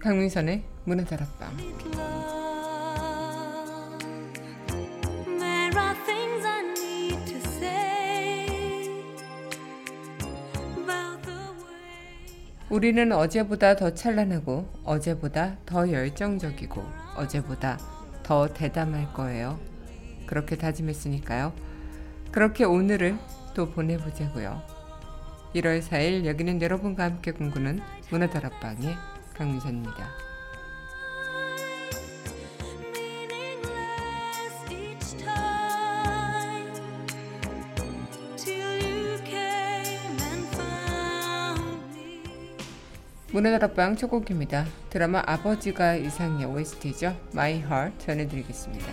강민선의 0.00 0.62
문화다락방 0.84 2.17
우리는 12.78 13.10
어제보다 13.10 13.74
더 13.74 13.92
찬란하고 13.92 14.68
어제보다 14.84 15.56
더 15.66 15.90
열정적이고 15.90 16.80
어제보다 17.16 17.76
더 18.22 18.46
대담할 18.46 19.12
거예요. 19.14 19.58
그렇게 20.28 20.54
다짐했으니까요. 20.54 21.52
그렇게 22.30 22.62
오늘을 22.62 23.18
또 23.52 23.68
보내보자고요. 23.68 24.62
1월 25.56 25.82
4일 25.82 26.24
여기는 26.24 26.62
여러분과 26.62 27.02
함께 27.02 27.32
꿈꾸는 27.32 27.80
문화다락방의 28.12 28.94
강민선입니다. 29.34 30.27
문화다락방 43.38 43.94
첫 43.94 44.08
곡입니다. 44.08 44.66
드라마 44.90 45.22
아버지가 45.24 45.94
이상의 45.94 46.44
OST죠. 46.44 47.14
My 47.32 47.52
Heart 47.54 47.98
전해드리겠습니다. 47.98 48.86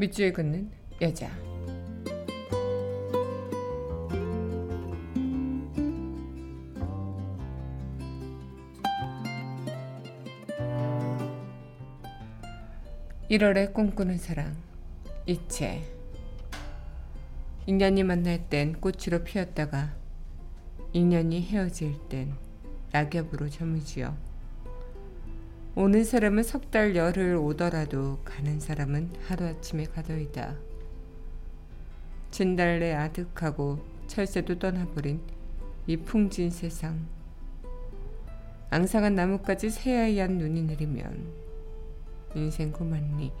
밑줄에 0.00 0.32
긋는 0.32 0.70
여자. 1.02 1.30
(1월에) 13.30 13.74
꿈꾸는 13.74 14.16
사랑 14.16 14.56
이채 15.26 15.82
인연이 17.66 18.02
만날 18.02 18.48
땐 18.48 18.72
꽃으로 18.80 19.22
피었다가 19.22 19.94
인연이 20.94 21.42
헤어질 21.42 22.08
땐 22.08 22.32
낙엽으로 22.90 23.50
저무지요 23.50 24.29
오는 25.76 26.02
사람은 26.02 26.42
석 26.42 26.70
달 26.70 26.96
열흘 26.96 27.36
오더라도 27.36 28.18
가는 28.24 28.58
사람은 28.58 29.12
하루아침에 29.26 29.84
가더이다. 29.84 30.56
진달래 32.32 32.92
아득하고 32.94 33.78
철새도 34.08 34.58
떠나버린 34.58 35.20
이 35.86 35.96
풍진 35.96 36.50
세상. 36.50 37.06
앙상한 38.70 39.14
나뭇가지 39.14 39.70
새하얀 39.70 40.38
눈이 40.38 40.62
내리면 40.62 41.32
인생 42.34 42.72
고만리 42.72 43.32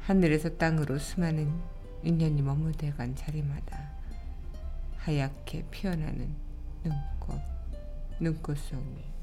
하늘에서 0.00 0.56
땅으로 0.56 0.98
수많은 0.98 1.52
인연이 2.02 2.42
머무대간 2.42 3.14
자리마다 3.14 3.90
하얗게 4.98 5.66
피어나는 5.70 6.34
눈꽃, 6.82 7.40
눈꽃송이. 8.20 9.13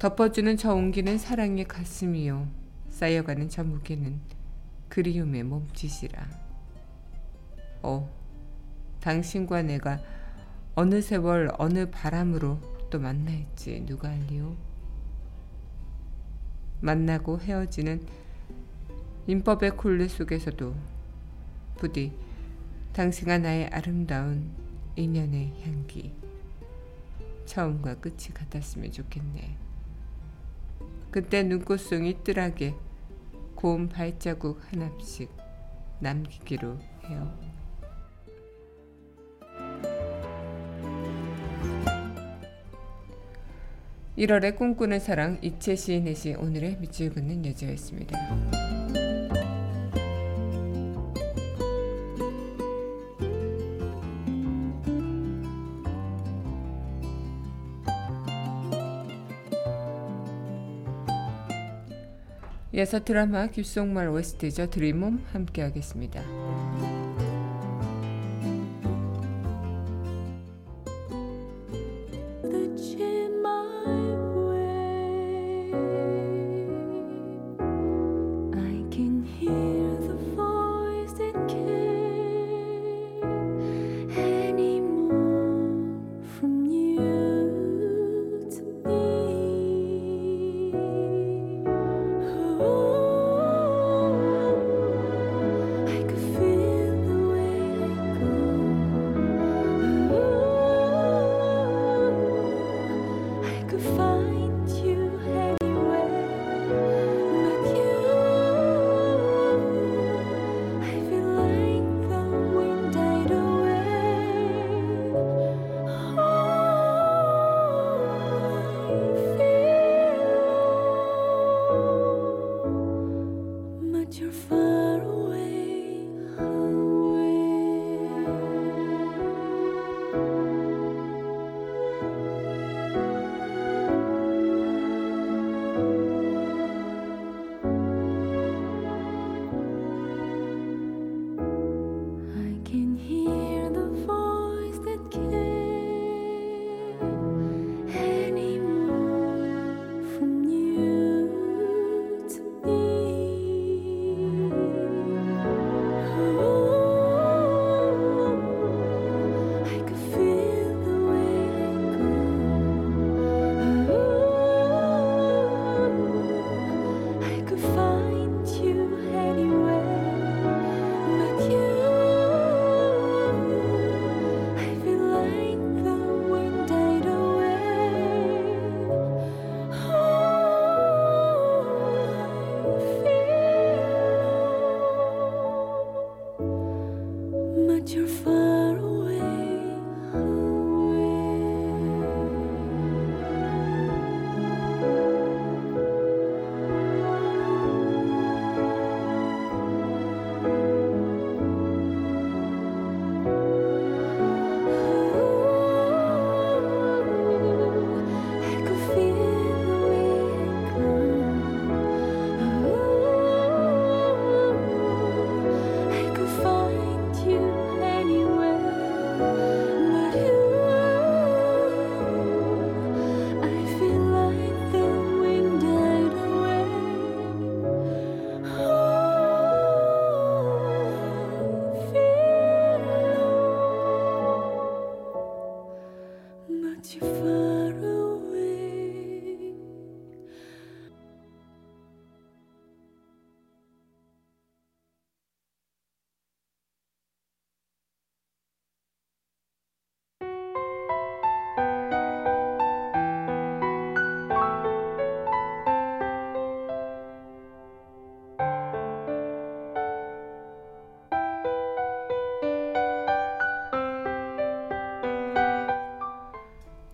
덮어주는 0.00 0.56
저 0.56 0.74
온기는 0.74 1.18
사랑의 1.18 1.66
가슴이요. 1.66 2.48
쌓여가는 2.88 3.50
저 3.50 3.62
무게는 3.62 4.18
그리움의 4.88 5.42
몸짓이라. 5.42 6.26
오, 7.82 8.08
당신과 9.00 9.60
내가 9.60 10.00
어느 10.74 11.02
세월 11.02 11.50
어느 11.58 11.90
바람으로 11.90 12.88
또 12.88 12.98
만날지 12.98 13.84
누가 13.84 14.08
알리오? 14.08 14.56
만나고 16.80 17.38
헤어지는 17.38 18.02
인법의 19.26 19.76
굴레 19.76 20.08
속에서도 20.08 20.74
부디 21.76 22.14
당신과 22.94 23.36
나의 23.36 23.66
아름다운 23.66 24.50
인연의 24.96 25.62
향기 25.62 26.14
처음과 27.44 27.96
끝이 27.96 28.28
같았으면 28.32 28.92
좋겠네. 28.92 29.69
그때 31.10 31.42
눈꽃송이 31.42 32.22
뜰하게 32.22 32.74
고운 33.56 33.88
발자국 33.88 34.60
하나씩 34.70 35.28
남기기로 35.98 36.78
해요. 37.06 37.38
(1월의) 44.16 44.56
꿈꾸는 44.56 45.00
사랑 45.00 45.38
이채 45.42 45.74
시인의 45.74 46.14
시 46.14 46.34
오늘의 46.34 46.76
밑줄 46.78 47.10
긋는 47.10 47.44
여자였습니다. 47.46 48.16
이어서 62.72 63.02
드라마 63.02 63.48
귓속말 63.48 64.08
OST죠 64.08 64.70
드림홈 64.70 65.24
함께 65.32 65.62
하겠습니다. 65.62 66.22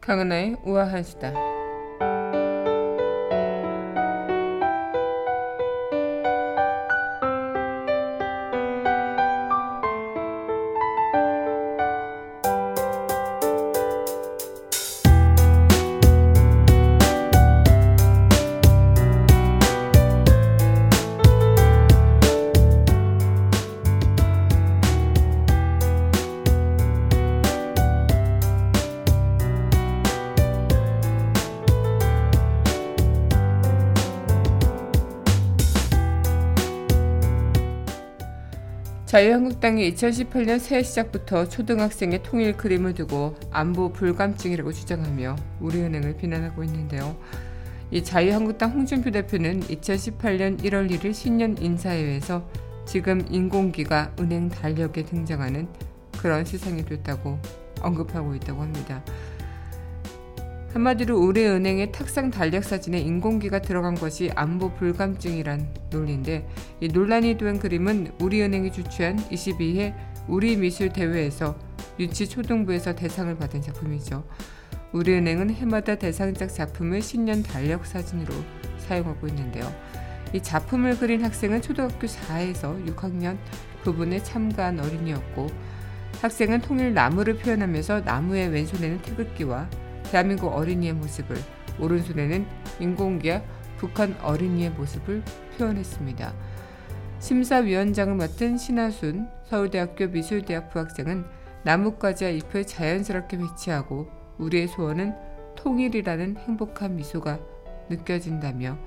강은하의 0.06 0.56
우아한 0.64 1.02
수다. 1.02 1.55
자유한국당이 39.16 39.94
2018년 39.94 40.58
새해 40.58 40.82
시작부터 40.82 41.48
초등학생의 41.48 42.22
통일 42.22 42.54
그림을 42.54 42.92
두고 42.92 43.34
안보 43.50 43.90
불감증이라고 43.90 44.74
주장하며 44.74 45.36
우리은행을 45.62 46.18
비난하고 46.18 46.62
있는데요. 46.64 47.16
이 47.90 48.04
자유한국당 48.04 48.72
홍준표 48.72 49.10
대표는 49.12 49.60
2018년 49.60 50.62
1월 50.62 50.90
1일 50.90 51.14
신년 51.14 51.56
인사회에서 51.56 52.46
지금 52.84 53.24
인공기가 53.30 54.12
은행 54.20 54.50
달력에 54.50 55.06
등장하는 55.06 55.66
그런 56.20 56.44
세상이 56.44 56.84
됐다고 56.84 57.38
언급하고 57.80 58.34
있다고 58.34 58.60
합니다. 58.60 59.02
한마디로 60.76 61.18
우리 61.18 61.46
은행의 61.46 61.90
탁상 61.90 62.30
달력 62.30 62.62
사진에 62.62 63.00
인공기가 63.00 63.60
들어간 63.60 63.94
것이 63.94 64.30
안보 64.34 64.74
불감증이란 64.74 65.74
논리인데 65.90 66.46
이 66.82 66.88
논란이 66.88 67.38
된 67.38 67.58
그림은 67.58 68.12
우리 68.20 68.42
은행이 68.42 68.70
주최한 68.72 69.16
22회 69.16 69.94
우리 70.28 70.54
미술 70.54 70.92
대회에서 70.92 71.56
유치 71.98 72.28
초등부에서 72.28 72.94
대상을 72.94 73.34
받은 73.38 73.62
작품이죠. 73.62 74.22
우리 74.92 75.14
은행은 75.14 75.48
해마다 75.48 75.94
대상작 75.94 76.52
작품을 76.52 77.00
신년 77.00 77.42
달력 77.42 77.86
사진으로 77.86 78.34
사용하고 78.76 79.28
있는데요. 79.28 79.74
이 80.34 80.42
작품을 80.42 80.98
그린 80.98 81.24
학생은 81.24 81.62
초등학교 81.62 82.06
4에서 82.06 82.86
6학년 82.94 83.38
부분에 83.82 84.22
참가한 84.22 84.78
어린이였고 84.78 85.46
학생은 86.20 86.60
통일 86.60 86.92
나무를 86.92 87.38
표현하면서 87.38 88.00
나무의 88.00 88.48
왼손에는 88.50 89.00
태극기와 89.00 89.70
대한민국 90.10 90.48
어린이의 90.48 90.92
모습을 90.94 91.36
오른손에는 91.80 92.46
인공기와 92.80 93.42
북한 93.76 94.16
어린이의 94.22 94.70
모습을 94.70 95.22
표현했습니다. 95.56 96.32
심사위원장을 97.18 98.14
맡은 98.14 98.56
신하순 98.56 99.28
서울대학교 99.44 100.08
미술대학 100.08 100.70
부학생은 100.70 101.24
나뭇가지와 101.64 102.30
잎을 102.30 102.66
자연스럽게 102.66 103.38
배치하고 103.38 104.08
우리의 104.38 104.68
소원은 104.68 105.14
통일이라는 105.56 106.36
행복한 106.36 106.96
미소가 106.96 107.40
느껴진다며 107.88 108.78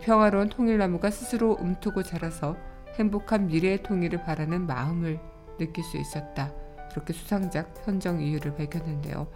평화로운 0.00 0.48
통일나무가 0.48 1.10
스스로 1.10 1.56
움트고 1.58 2.02
자라서 2.02 2.56
행복한 2.94 3.46
미래의 3.46 3.82
통일을 3.82 4.22
바라는 4.22 4.66
마음을 4.66 5.18
느낄 5.58 5.82
수 5.84 5.96
있었다. 5.96 6.52
이렇게 6.92 7.12
수상작 7.12 7.74
선정 7.84 8.20
이유를 8.20 8.54
밝혔는데요. 8.56 9.26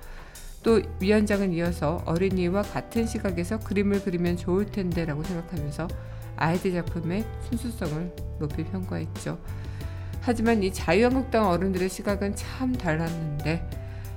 또 0.65 0.81
위원장은 0.99 1.53
이어서 1.53 2.03
어린이와 2.07 2.63
같은 2.63 3.07
시각에서 3.07 3.61
그림을 3.61 4.03
그리면 4.03 4.37
좋을 4.37 4.65
텐데라고 4.65 5.23
생각하면서 5.23 5.87
아이들 6.37 6.73
작품의 6.73 7.25
순수성을 7.43 8.17
높이 8.41 8.65
평가했죠. 8.65 9.39
하지만 10.23 10.63
이 10.63 10.73
자유한국당 10.73 11.49
어른들의 11.51 11.91
시각은 11.91 12.35
참 12.35 12.73
달랐는데 12.73 13.69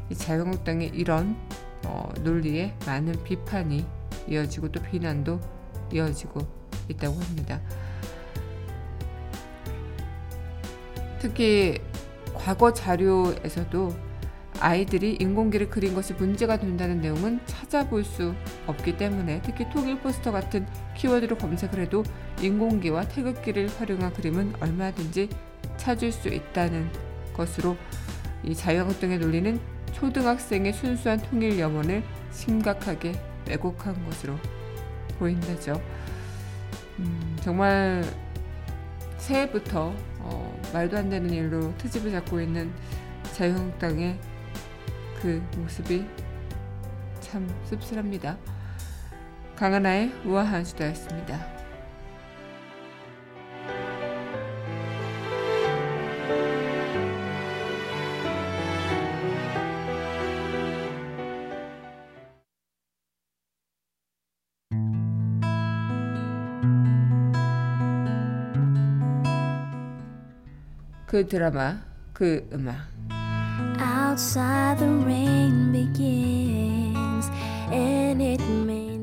이 0.09 0.15
자유한국당의 0.15 0.91
이런 0.93 1.35
어, 1.85 2.09
논리에 2.23 2.73
많은 2.85 3.21
비판이 3.25 3.85
이어지고 4.29 4.71
또 4.71 4.81
비난도 4.81 5.41
이어지고 5.91 6.39
있다고 6.87 7.19
합니다. 7.19 7.59
특히 11.19 11.81
과거 12.33 12.71
자료에서도 12.71 14.06
아이들이 14.59 15.17
인공기를 15.19 15.69
그린 15.69 15.93
것이 15.93 16.13
문제가 16.13 16.57
된다는 16.57 17.01
내용은 17.01 17.39
찾아볼 17.45 18.03
수 18.03 18.33
없기 18.65 18.97
때문에 18.97 19.41
특히 19.43 19.69
통일 19.69 19.99
포스터 19.99 20.31
같은 20.31 20.65
키워드로 20.95 21.37
검색을 21.37 21.79
해도 21.79 22.03
인공기와 22.41 23.07
태극기를 23.07 23.69
활용한 23.77 24.13
그림은 24.13 24.53
얼마든지 24.59 25.29
찾을 25.77 26.11
수 26.11 26.27
있다는 26.29 26.89
것으로 27.33 27.77
이 28.43 28.55
자유한국당의 28.55 29.19
논리는 29.19 29.59
초등학생의 29.93 30.73
순수한 30.73 31.19
통일 31.19 31.59
염원을 31.59 32.03
심각하게 32.31 33.19
왜곡한 33.47 34.05
것으로 34.05 34.37
보인다죠. 35.17 35.81
음, 36.99 37.37
정말 37.41 38.03
새해부터 39.17 39.93
어, 40.19 40.61
말도 40.73 40.97
안 40.97 41.09
되는 41.09 41.29
일로 41.29 41.75
트집을 41.77 42.11
잡고 42.11 42.41
있는 42.41 42.71
자유한국당의 43.33 44.19
그 45.21 45.43
모습이 45.57 46.05
참 47.19 47.47
씁쓸합니다. 47.65 48.37
강하나의 49.55 50.11
우아한 50.25 50.63
수다였습니다. 50.63 51.57
그 71.07 71.25
드라마, 71.25 71.81
그 72.13 72.47
음악. 72.53 72.96
Outside 74.17 74.79
the 74.79 74.91
rain 75.05 75.71
begins 75.71 77.29
and 77.71 78.23
it 78.23 78.43
may 78.65 78.97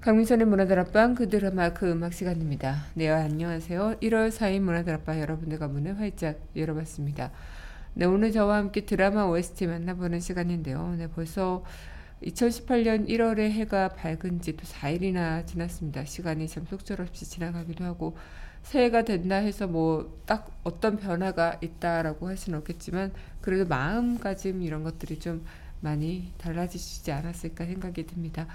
강민선의 0.00 0.46
문화다락방 0.46 1.16
그 1.16 1.28
드라마 1.28 1.72
그 1.72 1.90
음악 1.90 2.12
시간입니다. 2.12 2.84
네 2.94 3.08
안녕하세요. 3.08 3.96
1월 4.00 4.30
4일 4.30 4.60
문화다락방 4.60 5.18
여러분들과 5.20 5.66
문을 5.66 5.98
활짝 5.98 6.38
열어봤습니다. 6.54 7.32
네 7.94 8.04
오늘 8.04 8.30
저와 8.30 8.58
함께 8.58 8.86
드라마 8.86 9.24
OST 9.24 9.66
만나보는 9.66 10.20
시간인데요. 10.20 10.94
네 10.96 11.08
벌써 11.08 11.64
2018년 12.22 13.08
1월에 13.08 13.50
해가 13.50 13.88
밝은 13.88 14.40
지 14.40 14.56
또 14.56 14.62
4일이나 14.62 15.44
지났습니다. 15.48 16.04
시간이 16.04 16.46
참 16.46 16.64
속절없이 16.64 17.28
지나가기도 17.28 17.84
하고 17.84 18.16
새해가 18.62 19.02
됐나 19.04 19.36
해서 19.36 19.66
뭐 19.66 20.20
딱 20.30 20.48
어떤 20.62 20.96
변화가 20.96 21.58
있다라고 21.60 22.28
할 22.28 22.36
수는 22.36 22.60
없겠지만 22.60 23.12
그래도 23.40 23.66
마음가짐 23.66 24.62
이런 24.62 24.84
것들이 24.84 25.18
좀 25.18 25.44
많이 25.80 26.32
달라지지 26.38 27.10
않았을까 27.10 27.66
생각이 27.66 28.06
듭니다. 28.06 28.46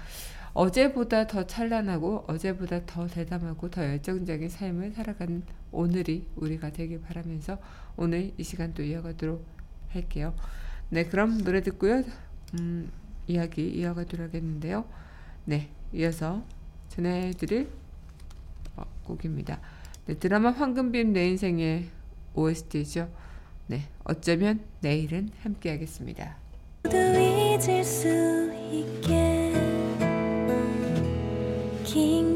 어제보다 0.54 1.26
더 1.26 1.46
찬란하고 1.46 2.24
어제보다 2.28 2.86
더 2.86 3.06
대담하고 3.06 3.68
더 3.68 3.84
열정적인 3.84 4.48
삶을 4.48 4.92
살아가는 4.92 5.42
오늘이 5.70 6.26
우리가 6.36 6.70
되길 6.70 7.02
바라면서 7.02 7.58
오늘 7.98 8.32
이 8.38 8.42
시간 8.42 8.72
또 8.72 8.82
이어가도록 8.82 9.44
할게요. 9.90 10.34
네, 10.88 11.04
그럼 11.04 11.44
노래 11.44 11.60
듣고요. 11.60 12.04
음, 12.58 12.90
이야기 13.26 13.68
이어가도록 13.68 14.28
하겠는데요. 14.28 14.86
네, 15.44 15.68
이어서 15.92 16.42
전해드릴 16.88 17.68
어, 18.76 18.84
곡입니다. 19.04 19.60
네, 20.06 20.14
드라마 20.14 20.52
황금빛 20.52 21.08
내 21.08 21.28
인생의 21.30 21.86
OST죠. 22.34 23.08
네, 23.66 23.82
어쩌면 24.04 24.60
내일은 24.80 25.30
함께하겠습니다. 25.42 26.36
잊을 26.84 27.82
수 27.82 28.08
있게 28.70 29.52
긴 31.82 32.35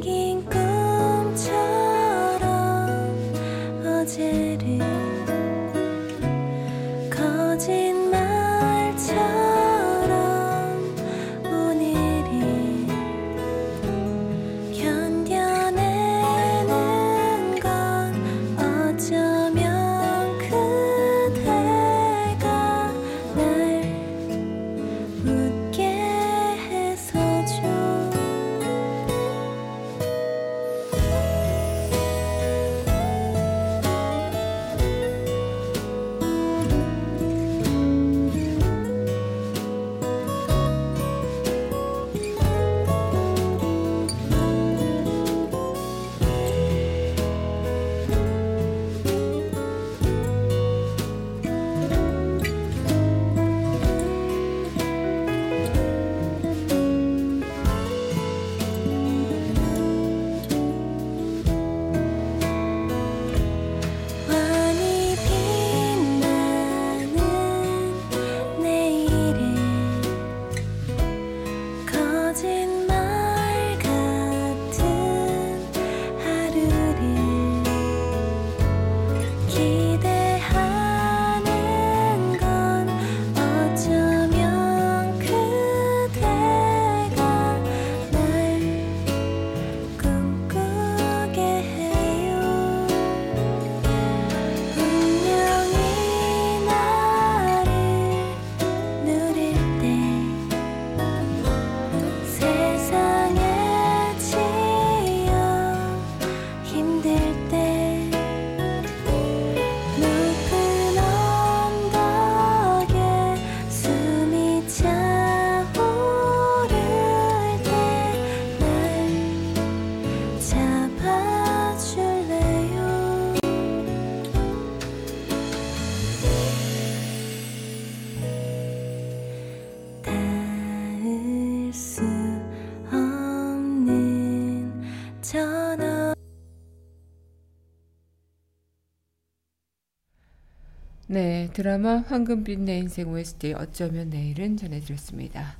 네, 141.11 141.51
드라마 141.53 142.05
황금빛 142.07 142.61
내 142.61 142.79
인생 142.79 143.09
OST 143.09 143.55
어쩌면 143.55 144.11
내일은 144.11 144.57
전해드렸습니다. 144.57 145.57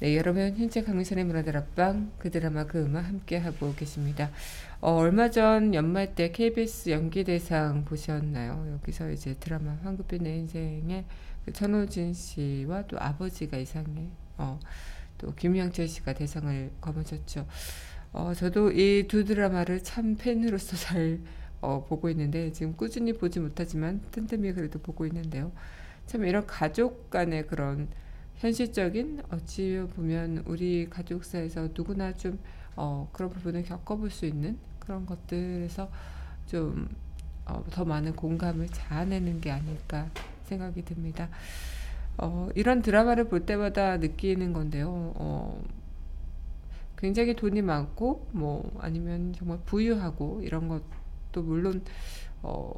네, 0.00 0.16
여러분 0.16 0.56
현재 0.56 0.82
강민선의 0.82 1.24
문화들 1.24 1.58
앞방 1.58 2.12
그 2.18 2.30
드라마 2.30 2.64
그 2.64 2.82
음악 2.82 3.06
함께 3.06 3.36
하고 3.36 3.74
계십니다. 3.74 4.30
어, 4.80 4.92
얼마 4.92 5.28
전 5.28 5.74
연말 5.74 6.14
때 6.14 6.32
KBS 6.32 6.88
연기대상 6.88 7.84
보셨나요? 7.84 8.66
여기서 8.80 9.10
이제 9.10 9.34
드라마 9.34 9.76
황금빛 9.82 10.22
내 10.22 10.38
인생의 10.38 11.04
그 11.44 11.52
천호진 11.52 12.14
씨와 12.14 12.86
또 12.86 12.96
아버지가 12.98 13.58
이상해 13.58 14.08
어, 14.38 14.58
또 15.18 15.34
김영철 15.34 15.86
씨가 15.86 16.14
대상을 16.14 16.70
거머쥐었죠. 16.80 17.46
어, 18.14 18.32
저도 18.32 18.70
이 18.70 19.04
두 19.06 19.24
드라마를 19.26 19.82
참 19.82 20.16
팬으로서 20.16 20.78
잘 20.78 21.18
어, 21.64 21.84
보고 21.84 22.10
있는데 22.10 22.52
지금 22.52 22.76
꾸준히 22.76 23.14
보지 23.14 23.40
못하지만 23.40 24.02
틈틈이 24.10 24.52
그래도 24.52 24.78
보고 24.78 25.06
있는데요. 25.06 25.50
참 26.06 26.24
이런 26.26 26.46
가족 26.46 27.10
간의 27.10 27.46
그런 27.46 27.88
현실적인 28.36 29.22
어찌 29.30 29.82
보면 29.96 30.42
우리 30.46 30.88
가족사에서 30.90 31.70
누구나 31.74 32.12
좀 32.12 32.38
어, 32.76 33.08
그런 33.12 33.30
부분을 33.30 33.62
겪어볼 33.62 34.10
수 34.10 34.26
있는 34.26 34.58
그런 34.78 35.06
것들에서 35.06 35.90
좀 36.46 36.88
어, 37.46 37.64
더 37.70 37.84
많은 37.84 38.14
공감을 38.14 38.68
자아내는 38.68 39.40
게 39.40 39.50
아닐까 39.50 40.10
생각이 40.44 40.84
듭니다. 40.84 41.30
어, 42.18 42.48
이런 42.54 42.82
드라마를 42.82 43.28
볼 43.28 43.46
때마다 43.46 43.96
느끼는 43.96 44.52
건데요. 44.52 45.12
어, 45.16 45.62
굉장히 46.98 47.34
돈이 47.34 47.62
많고 47.62 48.28
뭐 48.32 48.78
아니면 48.80 49.32
정말 49.32 49.58
부유하고 49.64 50.42
이런 50.42 50.68
것 50.68 50.82
도 51.34 51.42
물론 51.42 51.84
어, 52.42 52.72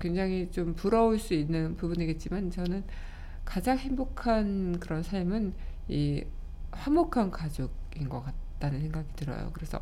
굉장히 0.00 0.50
좀 0.50 0.74
부러울 0.74 1.18
수 1.18 1.34
있는 1.34 1.76
부분이겠지만 1.76 2.50
저는 2.50 2.84
가장 3.44 3.78
행복한 3.78 4.78
그런 4.80 5.02
삶은 5.02 5.54
이 5.88 6.24
화목한 6.72 7.30
가족인 7.30 8.08
것 8.08 8.22
같다는 8.22 8.80
생각이 8.80 9.08
들어요. 9.16 9.50
그래서 9.52 9.80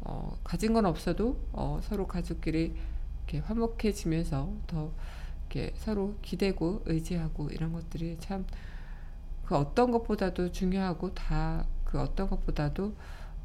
어, 0.00 0.38
가진 0.44 0.72
건 0.72 0.86
없어도 0.86 1.38
어, 1.52 1.80
서로 1.82 2.06
가족끼리 2.06 2.74
이렇게 3.18 3.38
화목해지면서 3.40 4.52
더 4.66 4.92
이렇게 5.50 5.74
서로 5.76 6.16
기대고 6.22 6.82
의지하고 6.86 7.50
이런 7.50 7.72
것들이 7.72 8.16
참 8.20 8.46
그 9.44 9.54
어떤 9.56 9.90
것보다도 9.90 10.52
중요하고 10.52 11.12
다 11.14 11.66
그 11.94 12.00
어떤 12.00 12.28
것보다도 12.28 12.92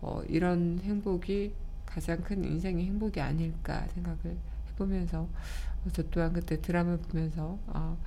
어, 0.01 0.23
이런 0.27 0.79
행복이 0.83 1.53
가장 1.99 2.21
큰 2.21 2.45
인생의 2.45 2.85
행복이 2.85 3.19
아닐까 3.19 3.85
생각을 3.93 4.37
해보면서 4.69 5.23
어, 5.23 5.89
저 5.91 6.01
또한 6.03 6.31
그때 6.31 6.61
드라마 6.61 6.95
보면서 6.95 7.59
아, 7.67 7.97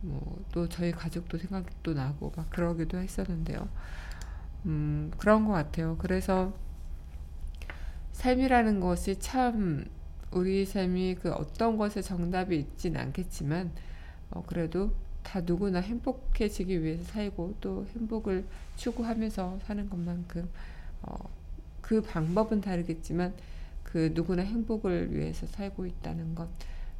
뭐또 0.00 0.68
저희 0.68 0.92
가족도 0.92 1.36
생각도 1.36 1.92
나고 1.92 2.32
막 2.36 2.48
그러기도 2.50 2.98
했었는데요. 2.98 3.68
음, 4.66 5.10
그런 5.18 5.44
것 5.44 5.54
같아요. 5.54 5.96
그래서 5.98 6.54
삶이라는 8.12 8.78
것이 8.78 9.18
참 9.18 9.86
우리 10.30 10.64
삶이 10.64 11.16
그 11.20 11.32
어떤 11.32 11.78
것에 11.78 12.02
정답이 12.02 12.56
있진 12.56 12.96
않겠지만 12.96 13.72
어, 14.30 14.44
그래도 14.46 14.94
다 15.24 15.40
누구나 15.40 15.80
행복해지기 15.80 16.80
위해서 16.84 17.02
살고 17.02 17.56
또 17.60 17.88
행복을 17.92 18.46
추구하면서 18.76 19.58
사는 19.64 19.90
것만큼 19.90 20.48
어, 21.02 21.39
그 21.90 22.00
방법은 22.02 22.60
다르겠지만 22.60 23.34
그 23.82 24.12
누구나 24.14 24.44
행복을 24.44 25.12
위해서 25.12 25.44
살고 25.48 25.86
있다는 25.86 26.36
것 26.36 26.48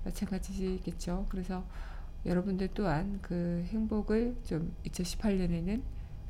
마찬가지겠죠. 0.05 1.26
그래서 1.29 1.64
여러분들 2.26 2.70
또한 2.74 3.20
그 3.22 3.64
행복을 3.68 4.35
좀 4.44 4.74
2018년에는 4.87 5.81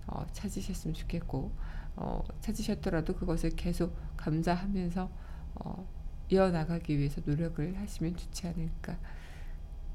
어, 0.08 0.26
찾으셨으면 0.34 0.92
좋겠고 0.92 1.50
어, 1.96 2.22
찾으셨더라도 2.42 3.14
그것을 3.14 3.48
계속 3.56 3.96
감사하면서 4.18 5.10
어, 5.54 5.88
이어나가기 6.28 6.98
위해서 6.98 7.22
노력을 7.24 7.78
하시면 7.78 8.14
좋지 8.14 8.46
않을까 8.46 8.98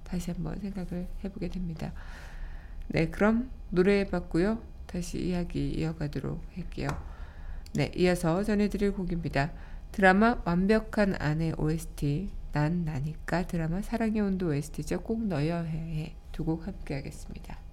다시 0.04 0.32
한번 0.32 0.60
생각을 0.60 1.08
해보게 1.24 1.50
됩니다. 1.50 1.94
네, 2.88 3.12
그럼 3.12 3.52
노래 3.70 4.10
봤고요. 4.10 4.60
다시 4.88 5.24
이야기 5.24 5.70
이어가도록 5.70 6.42
할게요. 6.56 7.15
네, 7.76 7.92
이어서 7.96 8.42
전해드릴 8.44 8.94
곡입니다. 8.94 9.52
드라마 9.92 10.42
완벽한 10.46 11.16
아내 11.20 11.52
OST 11.58 12.30
난 12.54 12.86
나니까 12.86 13.48
드라마 13.48 13.82
사랑의 13.82 14.22
온도 14.22 14.48
OST죠. 14.50 15.02
꼭 15.02 15.26
넣어야 15.28 15.62
해. 15.62 16.16
두 16.32 16.46
곡 16.46 16.68
함께 16.68 16.96
하겠습니다. 16.96 17.65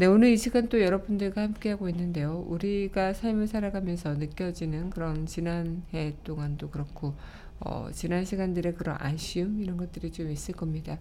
네, 0.00 0.06
오늘 0.06 0.30
이 0.30 0.38
시간 0.38 0.70
또 0.70 0.80
여러분들과 0.80 1.42
함께하고 1.42 1.86
있는데요. 1.90 2.42
우리가 2.48 3.12
삶을 3.12 3.46
살아가면서 3.46 4.14
느껴지는 4.14 4.88
그런 4.88 5.26
지난 5.26 5.82
해 5.92 6.14
동안도 6.24 6.70
그렇고, 6.70 7.14
어, 7.58 7.90
지난 7.92 8.24
시간들의 8.24 8.76
그런 8.76 8.96
아쉬움, 8.98 9.60
이런 9.60 9.76
것들이 9.76 10.10
좀 10.10 10.30
있을 10.30 10.54
겁니다. 10.54 10.98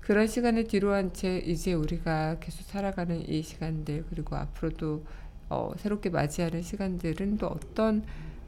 그런 0.00 0.26
시간을 0.26 0.66
뒤로 0.66 0.94
한 0.94 1.12
채 1.12 1.36
이제 1.44 1.74
우리가 1.74 2.38
계속 2.40 2.62
살아가는 2.62 3.28
이 3.28 3.42
시간들, 3.42 4.06
그리고 4.08 4.36
앞으로도 4.36 5.04
어, 5.50 5.72
새롭게 5.76 6.08
맞이하는 6.08 6.62
시간들은 6.62 7.36
또 7.36 7.48
어떤 7.48 8.02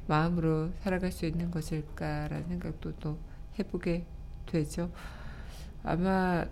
마음으로 0.07 0.71
살아갈 0.83 1.13
수 1.13 1.27
있는 1.27 1.51
것일까라는 1.51 2.49
생각도 2.49 2.95
또 3.01 3.19
해보게 3.59 4.07
되죠. 4.47 4.91
아마 5.83 6.47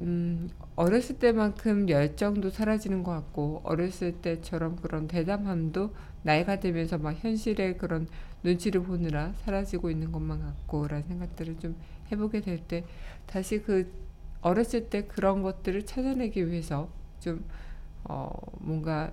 음, 0.00 0.48
어렸을 0.76 1.18
때만큼 1.18 1.88
열정도 1.88 2.50
사라지는 2.50 3.02
것 3.02 3.12
같고 3.12 3.60
어렸을 3.64 4.12
때처럼 4.22 4.76
그런 4.76 5.08
대담함도 5.08 5.94
나이가 6.22 6.60
들면서 6.60 6.98
막 6.98 7.12
현실의 7.12 7.78
그런 7.78 8.06
눈치를 8.44 8.82
보느라 8.82 9.32
사라지고 9.44 9.90
있는 9.90 10.12
것만 10.12 10.40
같고 10.40 10.86
라는 10.88 11.04
생각들을 11.08 11.58
좀 11.58 11.76
해보게 12.12 12.40
될 12.42 12.60
때 12.68 12.84
다시 13.26 13.60
그 13.62 13.90
어렸을 14.40 14.88
때 14.88 15.04
그런 15.06 15.42
것들을 15.42 15.84
찾아내기 15.86 16.48
위해서 16.48 16.88
좀 17.20 17.44
어, 18.04 18.30
뭔가 18.60 19.12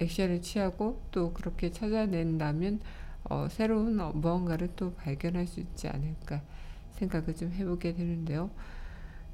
액션을 0.00 0.42
취하고 0.42 1.02
또 1.12 1.32
그렇게 1.32 1.70
찾아낸다면 1.72 2.80
어, 3.24 3.48
새로운 3.50 4.00
어, 4.00 4.12
무언가를 4.14 4.70
또 4.76 4.94
발견할 4.94 5.46
수 5.46 5.60
있지 5.60 5.88
않을까 5.88 6.42
생각을 6.92 7.34
좀 7.36 7.52
해보게 7.52 7.94
되는데요. 7.94 8.50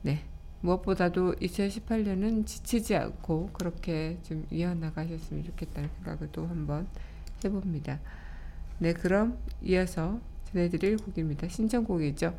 네. 0.02 0.24
무엇보다도 0.60 1.34
2018년은 1.36 2.46
지치지 2.46 2.96
않고 2.96 3.50
그렇게 3.52 4.18
좀 4.22 4.46
이어나가셨으면 4.50 5.44
좋겠다는 5.44 5.88
생각을 5.96 6.28
또 6.32 6.46
한번 6.46 6.86
해봅니다. 7.44 8.00
네, 8.78 8.92
그럼 8.92 9.38
이어서 9.62 10.20
전해드릴 10.52 10.98
곡입니다. 10.98 11.48
신청곡이죠. 11.48 12.38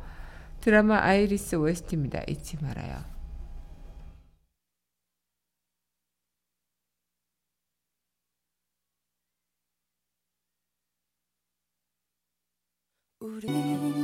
드라마 0.60 0.98
아이리스 1.02 1.56
OST입니다. 1.56 2.22
잊지 2.28 2.58
말아요. 2.62 3.12
우린 13.20 13.52
그리 13.80 14.01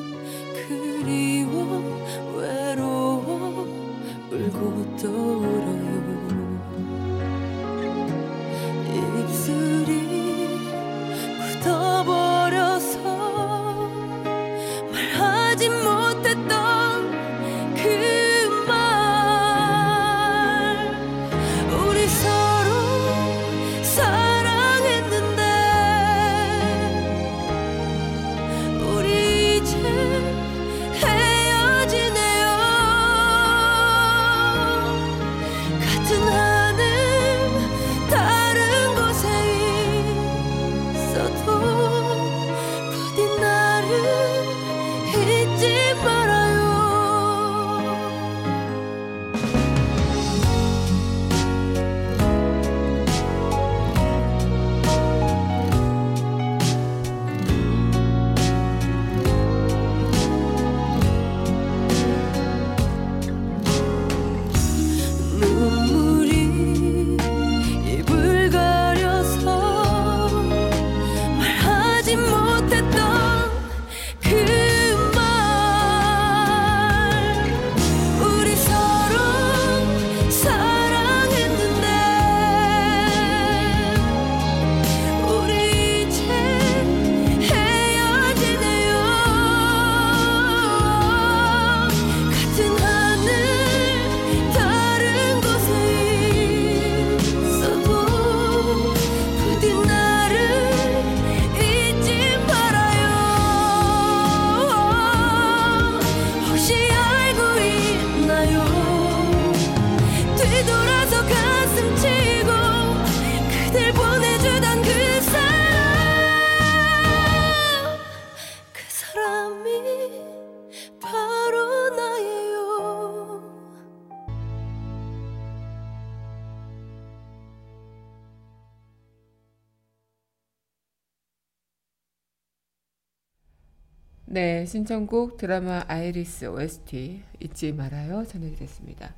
네, 134.30 134.66
신청곡 134.66 135.38
드라마 135.38 135.82
아이리스 135.88 136.44
OST 136.44 137.22
잊지 137.40 137.72
말아요 137.72 138.26
전해드렸습니다. 138.26 139.14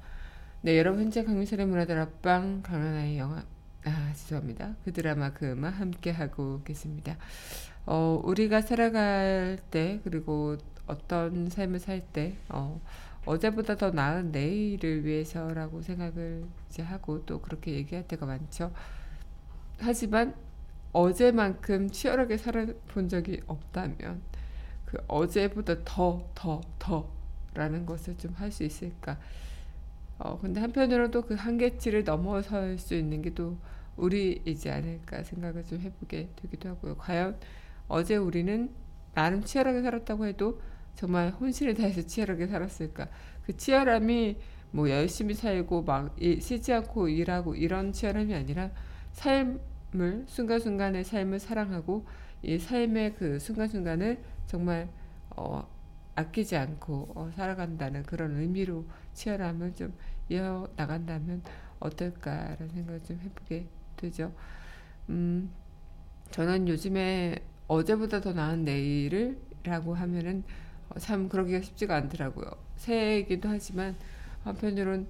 네, 0.63 0.79
여러분 0.79 1.03
현재 1.03 1.25
강민선의 1.25 1.67
문화들 1.67 1.99
앞방 1.99 2.63
강하나의 2.63 3.19
영화 3.19 3.43
아 3.85 4.13
죄송합니다. 4.15 4.77
그 4.85 4.93
드라마 4.93 5.33
그 5.33 5.51
음악 5.51 5.81
함께 5.81 6.13
하고 6.13 6.63
계십니다. 6.63 7.17
어, 7.87 8.21
우리가 8.23 8.61
살아갈 8.61 9.59
때 9.73 9.99
그리고 10.05 10.57
어떤 10.87 11.49
삶을 11.51 11.81
살 11.81 12.03
때 12.13 12.37
어, 12.49 12.81
어제보다 13.27 13.75
더 13.75 13.91
나은 13.91 14.31
내일을 14.31 15.05
위해서라고 15.05 15.83
생각을 15.83 16.45
이제 16.69 16.85
하고 16.85 17.27
또 17.27 17.41
그렇게 17.41 17.73
얘기할 17.73 18.07
때가 18.07 18.27
많죠. 18.27 18.73
하지만 19.81 20.37
어제만큼 20.93 21.91
치열하게 21.91 22.37
살아본 22.37 23.09
적이 23.09 23.41
없다면 23.49 24.31
그 24.91 24.99
어제보다 25.09 25.77
더, 25.85 26.29
더, 26.35 26.61
더 26.79 27.09
라는 27.55 27.87
것을 27.87 28.17
좀 28.19 28.35
할 28.37 28.51
수 28.51 28.65
있을까. 28.65 29.19
어, 30.19 30.39
근데 30.39 30.61
한편으로도 30.61 31.23
그 31.23 31.35
한계치를 31.35 32.05
넘어설 32.05 32.79
수 32.79 32.95
있는 32.95 33.23
게 33.23 33.31
또 33.35 33.57
우리이지 33.97 34.71
않을까 34.71 35.23
생각을 35.25 35.65
좀 35.67 35.81
해보게 35.81 36.31
되기도 36.37 36.71
하고요. 36.71 36.97
과연 36.97 37.37
어제 37.89 38.17
우리는 38.17 38.71
나름 39.15 39.43
치열하게 39.45 39.83
살았다고 39.83 40.27
해도 40.27 40.61
정말 40.95 41.31
혼신을 41.31 41.75
다해서 41.75 42.03
치열하게 42.03 42.47
살았을까? 42.47 43.09
그 43.45 43.57
치열함이 43.57 44.37
뭐 44.71 44.89
열심히 44.89 45.35
살고 45.35 45.83
막 45.83 46.15
일- 46.19 46.41
쉬지 46.41 46.73
않고 46.73 47.09
일하고 47.09 47.55
이런 47.57 47.93
치열함이 47.93 48.35
아니라 48.35 48.71
삶을 49.13 50.25
순간순간의 50.27 51.05
삶을 51.05 51.39
사랑하고 51.41 52.07
이 52.43 52.59
삶의 52.59 53.15
그 53.17 53.39
순간순간을 53.39 54.19
정말 54.51 54.89
어, 55.31 55.67
아끼지 56.17 56.57
않고 56.57 57.13
어, 57.15 57.31
살아간다는 57.37 58.03
그런 58.05 58.37
의미로 58.37 58.85
치열함을 59.15 59.75
좀 59.75 59.95
이어 60.29 60.69
나간다면 60.77 61.43
어떨까라는 61.81 62.69
생각을 62.69 63.01
좀 63.05 63.21
해보게 63.21 63.67
되죠. 63.97 64.33
음, 65.09 65.51
저는 66.31 66.69
요즘에 66.69 67.37
어제보다 67.69 68.21
더 68.21 68.33
나은 68.33 68.65
내일을라고 68.65 69.95
하면은 69.95 70.45
어, 70.91 70.99
참 70.99 71.29
그러기가 71.29 71.61
쉽지가 71.63 71.97
않더라고요. 71.97 72.51
새해이기도 72.77 73.49
하지만 73.49 73.97
한편으론 74.45 75.09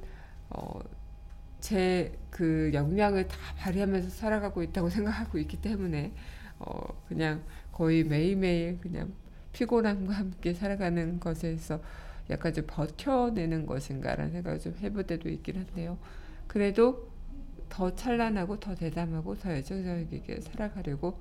어, 0.50 0.80
제 1.60 2.12
그 2.30 2.70
역량을 2.72 3.28
다 3.28 3.36
발휘하면서 3.58 4.08
살아가고 4.10 4.62
있다고 4.62 4.88
생각하고 4.90 5.38
있기 5.38 5.60
때문에 5.60 6.12
어, 6.58 6.80
그냥 7.08 7.42
거의 7.72 8.04
매일매일 8.04 8.78
그냥 8.80 9.12
피곤함과 9.52 10.12
함께 10.14 10.54
살아가는 10.54 11.18
것에서 11.20 11.80
약간 12.28 12.52
좀 12.52 12.64
버텨내는 12.66 13.66
것인가라는 13.66 14.32
생각을 14.32 14.60
좀 14.60 14.76
해볼 14.80 15.04
때도 15.04 15.28
있긴 15.28 15.58
한데요. 15.58 15.98
그래도 16.46 17.10
더 17.68 17.94
찬란하고 17.94 18.60
더 18.60 18.74
대담하고 18.74 19.36
더 19.38 19.50
열정적이게 19.50 20.40
살아가려고 20.40 21.18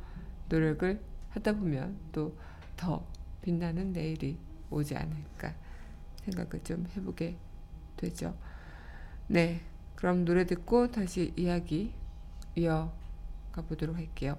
노력을 0.49 0.99
하다 1.29 1.53
보면 1.53 1.97
또 2.11 2.49
더 2.79 3.05
빛나는 3.41 3.91
내일이 3.91 4.37
오지 4.69 4.95
않을까 4.95 5.53
생각을 6.23 6.63
좀 6.63 6.87
해보게 6.95 7.35
되죠. 7.97 8.33
네, 9.27 9.59
그럼 9.95 10.23
노래 10.23 10.45
듣고 10.45 10.89
다시 10.89 11.33
이야기 11.35 11.93
이어가 12.55 13.61
보도록 13.67 13.97
할게요. 13.97 14.37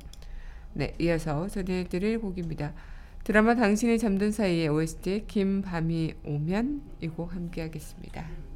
네, 0.72 0.96
이어서 0.98 1.46
전해드릴 1.48 2.18
곡입니다. 2.20 2.72
드라마 3.30 3.54
당신이 3.54 4.00
잠든 4.00 4.32
사이에 4.32 4.66
OST 4.66 5.26
긴 5.28 5.62
밤이 5.62 6.14
오면 6.24 6.82
이 7.00 7.06
곡 7.06 7.32
함께 7.32 7.60
하겠습니다. 7.60 8.49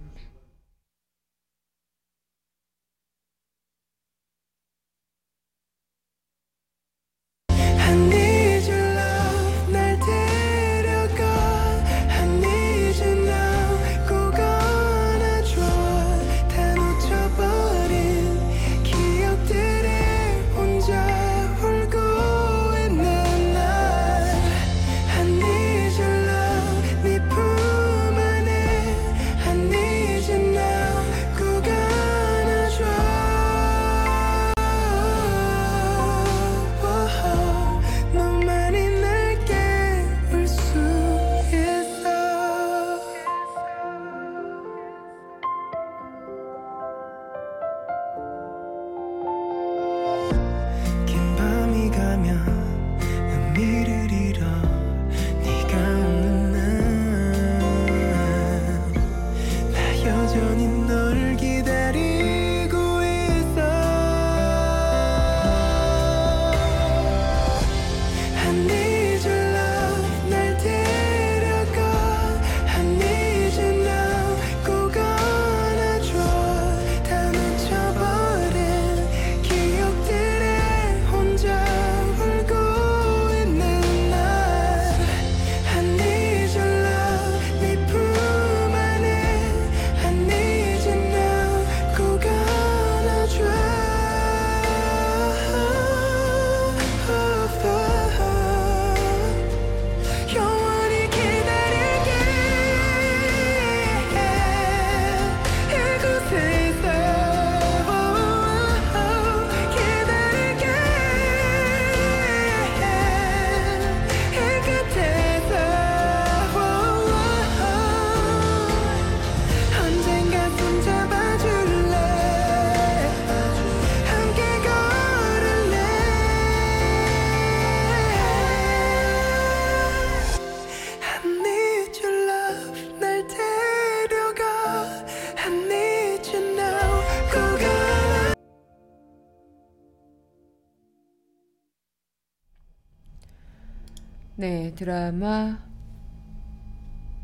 드라마 144.74 145.58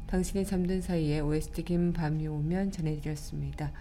당신이 0.06 0.44
잠든 0.44 0.80
사이에 0.80 1.20
OST 1.20 1.64
긴 1.64 1.92
밤이 1.92 2.26
오면 2.26 2.70
전해드렸습니다. 2.70 3.72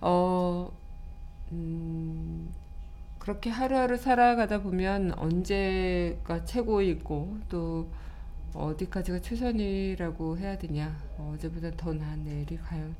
어, 0.00 0.70
음, 1.52 2.52
그렇게 3.18 3.50
하루하루 3.50 3.96
살아가다 3.96 4.62
보면 4.62 5.12
언제가 5.18 6.44
최고이고 6.44 7.38
또 7.48 7.90
어디까지가 8.54 9.20
최선이라고 9.20 10.38
해야 10.38 10.56
되냐, 10.56 10.96
어, 11.18 11.32
어제보다 11.34 11.70
더 11.76 11.92
나은 11.92 12.24
내일이 12.24 12.56
과연 12.56 12.94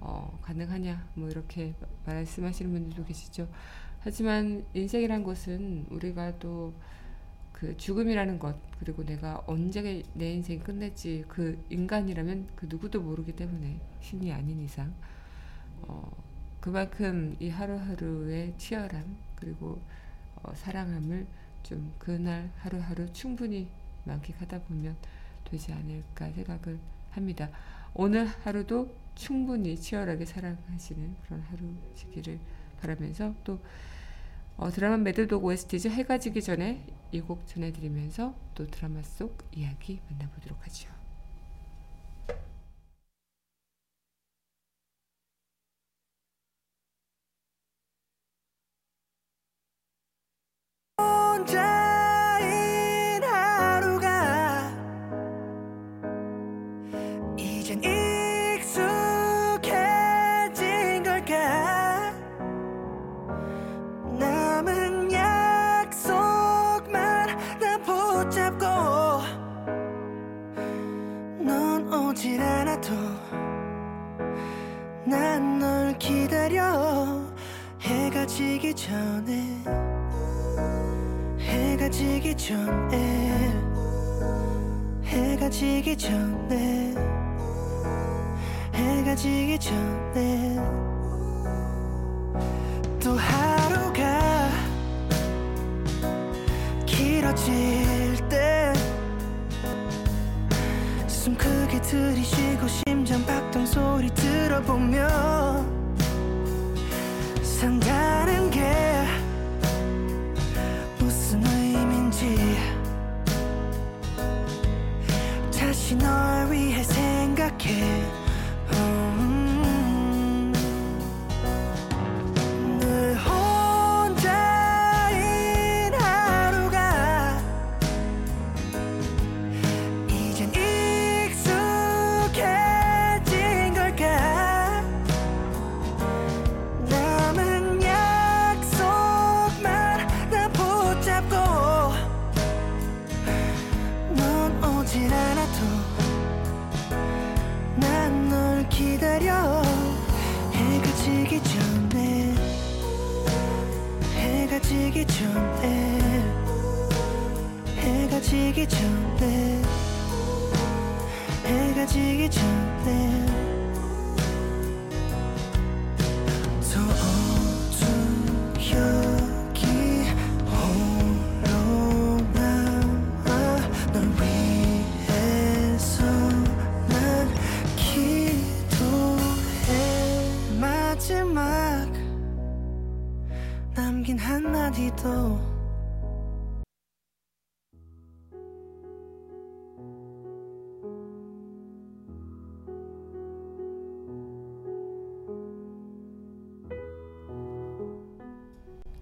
어, 0.00 0.38
가능하냐, 0.42 1.08
뭐 1.14 1.28
이렇게 1.28 1.74
말씀하시는 2.04 2.70
분들도 2.70 3.04
계시죠. 3.04 3.48
하지만 4.00 4.64
인생이란 4.72 5.24
것은 5.24 5.86
우리가 5.90 6.38
또 6.38 6.72
그 7.58 7.74
죽음이라는 7.78 8.38
것 8.38 8.54
그리고 8.78 9.02
내가 9.02 9.42
언제 9.46 10.02
내 10.12 10.32
인생 10.32 10.60
끝낼지 10.60 11.24
그 11.26 11.58
인간이라면 11.70 12.48
그 12.54 12.66
누구도 12.68 13.00
모르기 13.00 13.32
때문에 13.32 13.80
신이 14.02 14.30
아닌 14.30 14.60
이상 14.60 14.92
어, 15.80 16.10
그만큼 16.60 17.34
이 17.40 17.48
하루하루의 17.48 18.54
치열함 18.58 19.16
그리고 19.36 19.80
어, 20.42 20.52
사랑함을 20.54 21.26
좀 21.62 21.94
그날 21.98 22.50
하루하루 22.58 23.10
충분히 23.14 23.68
만끽하다 24.04 24.60
보면 24.64 24.94
되지 25.50 25.72
않을까 25.72 26.30
생각을 26.32 26.78
합니다. 27.12 27.48
오늘 27.94 28.26
하루도 28.26 28.94
충분히 29.14 29.76
치열하게 29.76 30.26
사랑하시는 30.26 31.16
그런 31.24 31.40
하루시기를 31.40 32.38
바라면서 32.82 33.34
또 33.42 33.58
어, 34.56 34.70
드라마 34.70 34.96
매드독 34.96 35.44
OST죠. 35.44 35.90
해가 35.90 36.18
지기 36.18 36.42
전에 36.42 36.84
이 37.12 37.20
곡 37.20 37.46
전해드리면서 37.46 38.34
또 38.54 38.66
드라마 38.66 39.02
속 39.02 39.38
이야기 39.52 40.00
만나보도록 40.10 40.58
하죠. 40.66 40.88
혼자 50.98 51.85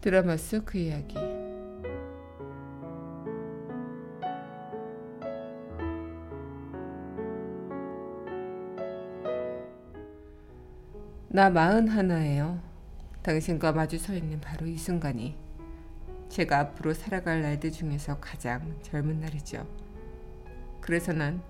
드라마 0.05 0.37
속 0.37 0.67
그 0.67 0.77
이야기. 0.77 1.15
나 11.29 11.49
마흔 11.49 11.89
하나예요. 11.89 12.61
당신과 13.23 13.73
마주 13.73 13.97
서 13.97 14.13
있는 14.13 14.43
바로 14.43 14.67
이 14.67 14.77
순간이 14.77 15.39
제가 16.29 16.59
앞으로 16.59 16.93
살아갈 16.93 17.41
날들 17.41 17.73
중에서 17.73 18.21
가장 18.21 18.77
젊은 18.83 19.21
날이죠. 19.21 19.67
그래서 20.83 21.15
난 21.15 21.41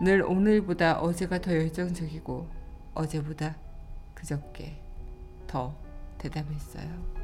늘 0.00 0.22
오늘보다 0.22 1.00
어제가 1.00 1.40
더 1.40 1.52
열정적이고 1.52 2.48
어제보다 2.94 3.56
그저께 4.14 4.80
더 5.46 5.74
대담했어요. 6.18 7.17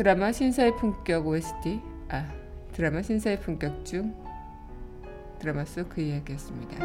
드라마 0.00 0.32
신사의 0.32 0.76
품격 0.76 1.26
OST 1.26 1.78
아 2.08 2.32
드라마 2.72 3.02
신사의 3.02 3.38
품격 3.38 3.84
중 3.84 4.14
드라마 5.38 5.62
속 5.66 5.90
그 5.90 6.00
이야기였습니다. 6.00 6.78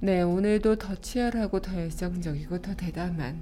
네, 0.00 0.20
오늘도 0.20 0.76
더 0.76 0.94
치열하고 0.94 1.62
더 1.62 1.74
열정적이고 1.74 2.60
더 2.60 2.76
대담한 2.76 3.40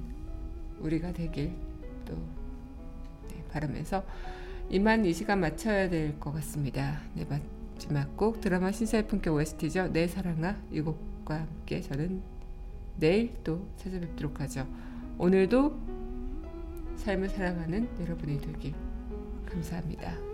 우리가 0.79 1.13
되길 1.13 1.68
또 2.09 2.17
네, 3.31 3.45
바라면서 3.53 4.05
이만 4.71 5.05
이 5.05 5.13
시간 5.13 5.41
마쳐야 5.41 5.89
될 5.89 6.19
것 6.19 6.33
같습니다. 6.33 7.01
네, 7.15 7.25
마지막 7.25 8.17
곡 8.17 8.41
드라마 8.41 8.73
신사의 8.73 9.07
품격 9.07 9.35
OST죠. 9.35 9.89
내 9.93 10.07
사랑아 10.09 10.57
이 10.71 10.81
곡과 10.81 11.41
함께 11.41 11.81
저는 11.81 12.23
내일 12.97 13.35
또 13.45 13.69
찾아뵙도록 13.77 14.41
하죠. 14.41 14.67
오늘도 15.19 15.79
삶을 16.97 17.29
사랑하는 17.29 17.89
여러분이 18.01 18.41
되길 18.41 18.75
감사합니다. 19.47 20.28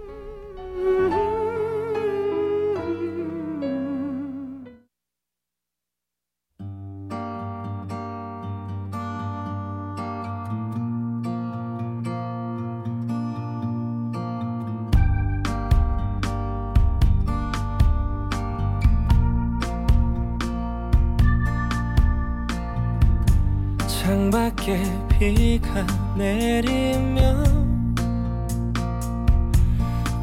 창밖에 24.65 24.81
비가 25.19 25.87
내리면 26.17 27.95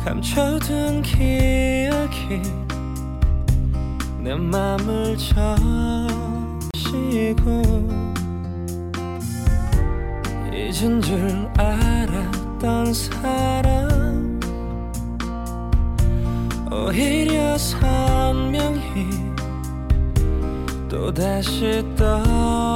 감춰둔 0.04 1.04
기억이 1.04 2.42
내 4.20 4.34
맘을 4.34 5.16
적시고 6.88 7.52
잊은 10.52 11.02
줄 11.02 11.48
알았던 11.58 12.94
사람 12.94 14.40
오히려 16.72 17.58
선명히 17.58 19.08
또다시 20.90 21.84
떠 21.96 22.71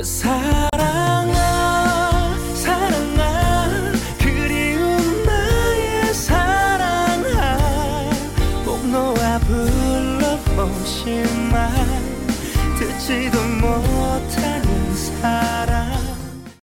내사 0.00 0.69